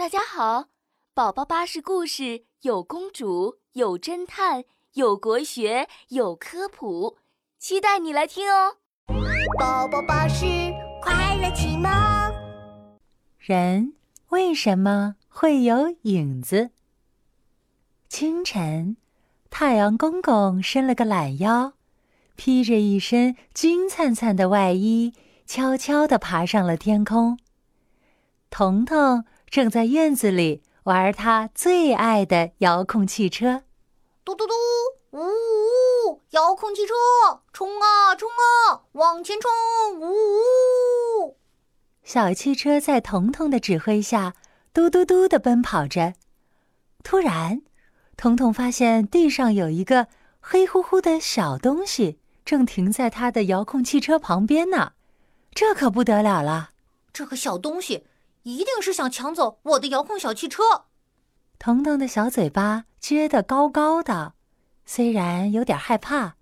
[0.00, 0.68] 大家好，
[1.12, 7.18] 宝宝巴士故事有公主，有侦探，有国学，有科普，
[7.58, 8.78] 期待你来听哦！
[9.58, 10.46] 宝宝巴士
[11.02, 11.92] 快乐启蒙。
[13.38, 13.92] 人
[14.30, 16.70] 为什么会有影子？
[18.08, 18.96] 清晨，
[19.50, 21.74] 太阳公公伸了个懒腰，
[22.36, 25.12] 披着一身金灿灿的外衣，
[25.44, 27.38] 悄悄地爬上了天空。
[28.48, 33.64] 彤彤正在院子里玩他最爱的遥控汽车。
[34.24, 34.52] 嘟嘟嘟，
[35.10, 36.94] 呜呜，遥控汽车，
[37.52, 39.50] 冲啊冲啊，往前冲！
[39.98, 41.36] 呜呜。
[42.04, 44.34] 小汽车在彤彤的指挥下，
[44.72, 46.14] 嘟嘟嘟的奔跑着。
[47.02, 47.62] 突然，
[48.16, 50.06] 彤彤发现地上有一个
[50.38, 54.92] 黑乎乎的小东西，正停在他的遥控汽车旁边呢。
[55.52, 56.70] 这可不得了了！
[57.12, 58.04] 这个小东西
[58.42, 60.86] 一定是想抢走我的遥控小汽车。
[61.58, 64.34] 彤彤的小嘴巴撅得高高的，
[64.84, 66.36] 虽然有点害怕，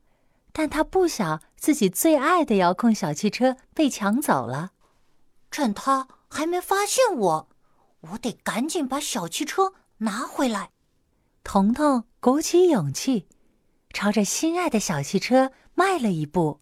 [0.52, 4.70] 但他不想自己最爱的遥控小汽车被抢走了。
[5.50, 7.48] 趁他还没发现我，
[8.00, 10.70] 我得赶紧把小汽车拿回来。
[11.42, 13.26] 彤彤鼓起勇气，
[13.92, 16.60] 朝着心爱的小汽车迈了一步。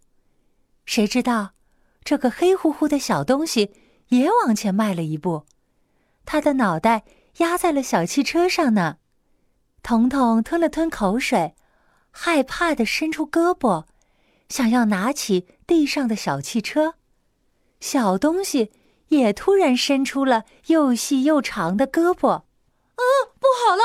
[0.85, 1.53] 谁知道，
[2.05, 3.75] 这个黑乎乎的小东西
[4.09, 5.45] 也往前迈了一步，
[6.25, 7.05] 他的脑袋。
[7.39, 8.97] 压在了小汽车上呢，
[9.83, 11.55] 彤彤吞了吞口水，
[12.11, 13.85] 害怕的伸出胳膊，
[14.49, 16.95] 想要拿起地上的小汽车。
[17.79, 18.73] 小东西
[19.09, 22.31] 也突然伸出了又细又长的胳膊。
[22.31, 23.05] 啊，
[23.39, 23.83] 不好了，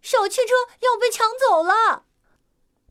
[0.00, 2.04] 小汽车要被抢走了！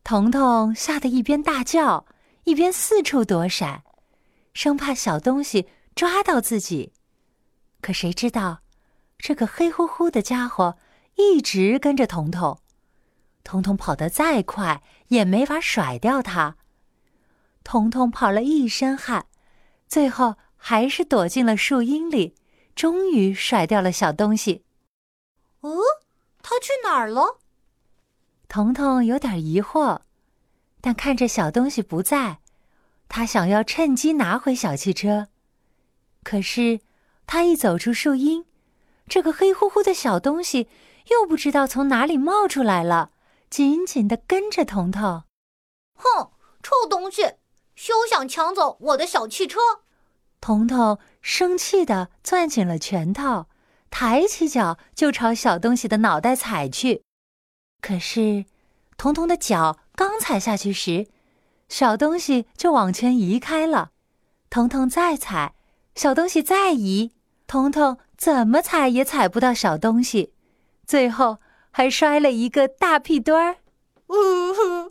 [0.04, 2.06] 彤彤吓得一边大叫，
[2.44, 3.82] 一边四处躲闪，
[4.52, 6.92] 生怕小东西抓到自己。
[7.80, 8.60] 可谁知道？
[9.18, 10.76] 这个黑乎乎的家伙
[11.14, 12.58] 一直跟着彤彤，
[13.42, 16.56] 彤彤跑得再快也没法甩掉它。
[17.62, 19.26] 彤彤跑了一身汗，
[19.88, 22.34] 最后还是躲进了树荫里，
[22.74, 24.64] 终于甩掉了小东西。
[25.60, 25.78] 哦，
[26.42, 27.38] 他去哪儿了？
[28.48, 30.00] 彤彤有点疑惑，
[30.80, 32.40] 但看着小东西不在，
[33.08, 35.28] 他想要趁机拿回小汽车。
[36.24, 36.80] 可是
[37.26, 38.44] 他一走出树荫。
[39.06, 40.66] 这个黑乎乎的小东西
[41.10, 43.10] 又不知道从哪里冒出来了，
[43.50, 45.24] 紧紧的跟着彤彤。
[45.96, 46.30] 哼，
[46.62, 47.34] 臭东西，
[47.76, 49.60] 休想抢走我的小汽车！
[50.40, 53.46] 彤彤生气的攥紧了拳头，
[53.90, 57.02] 抬起脚就朝小东西的脑袋踩去。
[57.80, 58.46] 可是，
[58.96, 61.06] 彤彤的脚刚踩下去时，
[61.68, 63.90] 小东西就往前移开了。
[64.48, 65.54] 彤彤再踩，
[65.94, 67.12] 小东西再移，
[67.46, 67.98] 彤彤。
[68.16, 70.32] 怎么踩也踩不到小东西，
[70.86, 71.38] 最后
[71.70, 73.56] 还摔了一个大屁墩儿。
[74.06, 74.90] 嗯，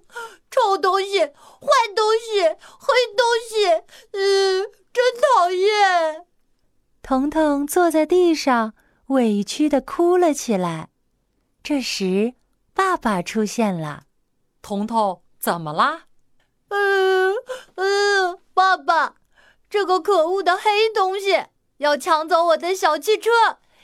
[0.51, 3.65] 臭东西，坏东西，黑东西，
[4.11, 6.25] 嗯，真讨厌。
[7.01, 8.73] 彤彤坐在地上，
[9.07, 10.89] 委屈的哭了起来。
[11.63, 12.33] 这时，
[12.73, 14.03] 爸爸出现了。
[14.61, 16.03] 彤彤，怎么啦？
[16.67, 17.33] 嗯
[17.75, 19.15] 嗯，爸爸，
[19.73, 21.47] 这个可恶的黑东西。
[21.77, 23.31] 要抢走我的小汽车！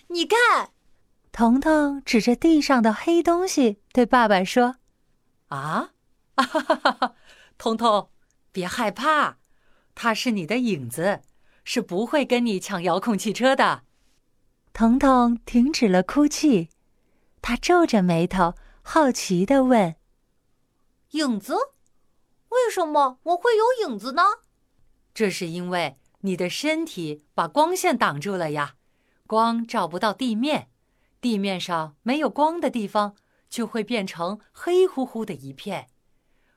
[0.09, 0.71] 你看，
[1.31, 4.75] 彤彤指着地上的黑东西对爸爸说
[5.49, 5.89] ：“啊，
[6.35, 7.15] 哈哈哈哈！
[7.57, 8.11] 彤彤，
[8.51, 9.37] 别害怕，
[9.95, 11.23] 它是你的影子，
[11.63, 13.81] 是不会跟你抢遥控汽车的。”
[14.71, 16.69] 彤彤停止了哭泣，
[17.41, 19.95] 他皱着眉头，好奇的问
[21.11, 21.55] ：“影子？
[22.49, 24.21] 为什么我会有影子呢？”
[25.19, 25.97] 这是因为。
[26.21, 28.75] 你的身体把光线挡住了呀，
[29.27, 30.69] 光照不到地面，
[31.19, 33.15] 地面上没有光的地方
[33.49, 35.87] 就会变成黑乎乎的一片，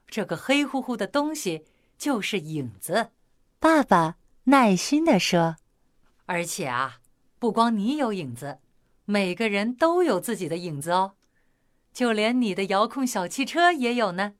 [0.07, 1.65] 这个黑乎乎的东西
[1.97, 3.11] 就是影子。
[3.59, 4.15] 爸爸
[4.45, 5.57] 耐心地说
[6.27, 6.99] ：“而且啊，
[7.39, 8.59] 不光你有影子，
[9.03, 11.13] 每个人都有自己的影子哦，
[11.93, 14.35] 就连你的遥控小汽车也有呢。”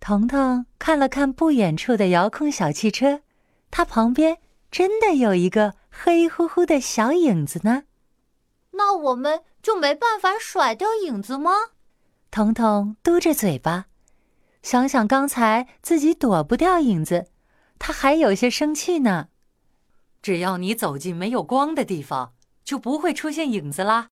[0.00, 3.22] 彤彤看了看不远处的遥控小汽车。
[3.70, 4.38] 它旁边
[4.70, 7.84] 真的有一个黑乎乎的小影子呢，
[8.72, 11.52] 那我们就没办法甩掉影子吗？
[12.30, 13.86] 彤彤嘟着嘴巴，
[14.62, 17.26] 想想刚才自己躲不掉影子，
[17.78, 19.28] 他还有些生气呢。
[20.22, 24.08] 只要你走进没有光的地方，就不会出现影子啦。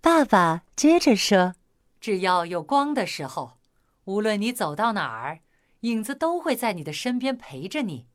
[0.00, 1.54] 爸爸接着说
[2.00, 3.58] ：“只要有光的时候，
[4.04, 5.40] 无论你走到哪儿，
[5.80, 8.06] 影子都会在你的身边陪着你。”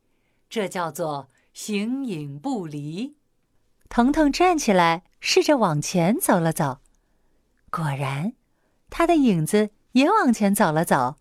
[0.52, 3.16] 这叫做形影不离。
[3.88, 6.80] 腾腾站起来，试着往前走了走。
[7.70, 8.34] 果然，
[8.90, 11.16] 他的影子也往前走了走。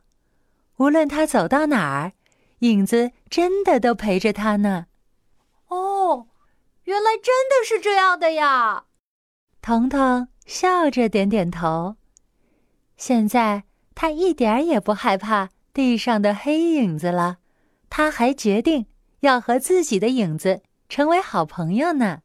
[0.79, 2.11] 无论他走到哪儿，
[2.59, 4.87] 影子真的都陪着他呢。
[5.67, 6.27] 哦，
[6.83, 8.83] 原来真的是这样的呀！
[9.61, 11.95] 腾腾笑着点点头。
[12.97, 13.63] 现在
[13.95, 17.37] 他一点儿也不害怕地上的黑影子了。
[17.89, 18.87] 他还决定
[19.21, 22.21] 要和自己的影子成为好朋友呢。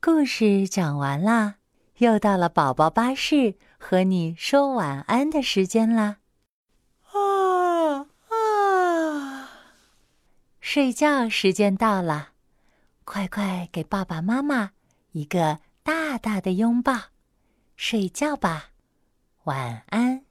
[0.00, 1.56] 故事讲完啦，
[1.98, 6.18] 又到了宝宝巴士和你说晚安的时间啦。
[7.12, 9.50] 啊啊！
[10.60, 12.30] 睡觉时间到了，
[13.04, 14.72] 快快给爸爸妈妈
[15.12, 16.94] 一个大大的拥抱，
[17.76, 18.70] 睡觉吧，
[19.44, 20.25] 晚安。